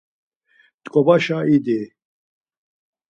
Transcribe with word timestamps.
T̆ǩobaşa 0.83 1.39
idi. 1.55 1.79